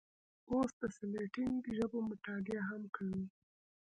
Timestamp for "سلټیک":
0.95-1.63